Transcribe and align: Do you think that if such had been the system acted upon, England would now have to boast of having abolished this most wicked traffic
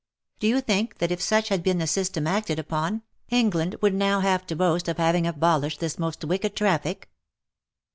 Do 0.39 0.47
you 0.47 0.61
think 0.61 0.97
that 0.97 1.11
if 1.11 1.21
such 1.21 1.49
had 1.49 1.61
been 1.61 1.77
the 1.77 1.85
system 1.85 2.25
acted 2.25 2.57
upon, 2.57 3.03
England 3.29 3.75
would 3.81 3.93
now 3.93 4.19
have 4.21 4.47
to 4.47 4.55
boast 4.55 4.87
of 4.87 4.97
having 4.97 5.27
abolished 5.27 5.79
this 5.79 5.99
most 5.99 6.25
wicked 6.25 6.55
traffic 6.55 7.11